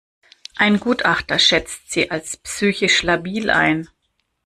Ein 0.55 0.79
Gutachter 0.79 1.37
schätzt 1.37 1.91
sie 1.91 2.09
als 2.09 2.35
psychisch 2.35 3.03
labil 3.03 3.51
ein. 3.51 3.87